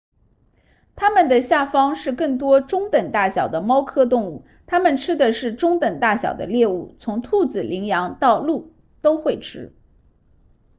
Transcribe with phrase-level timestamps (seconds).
[0.95, 9.75] 它们的下方是更多中等大小的猫科动物它们吃的是中等大小的猎物从兔子羚羊到鹿都会吃